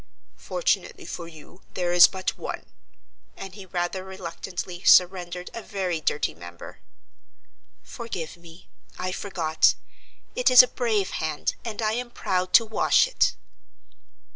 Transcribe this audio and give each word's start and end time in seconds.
"Fortunately 0.39 1.05
for 1.05 1.27
you, 1.27 1.61
there 1.75 1.93
is 1.93 2.07
but 2.07 2.35
one," 2.35 2.65
and 3.37 3.53
he 3.53 3.67
rather 3.67 4.03
reluctantly 4.03 4.83
surrendered 4.83 5.51
a 5.53 5.61
very 5.61 6.01
dirty 6.01 6.33
member. 6.33 6.79
"Forgive 7.83 8.35
me, 8.35 8.67
I 8.97 9.11
forgot. 9.11 9.75
It 10.35 10.49
is 10.49 10.63
a 10.63 10.67
brave 10.67 11.11
hand, 11.11 11.53
and 11.63 11.83
I 11.83 11.91
am 11.91 12.09
proud 12.09 12.51
to 12.53 12.65
wash 12.65 13.07
it!" 13.07 13.35